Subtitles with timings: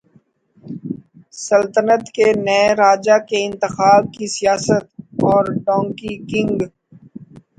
[1.45, 4.83] سلطنت کے نئے راجا کے انتخاب کی سیاست
[5.25, 6.57] اور ڈونکی کنگ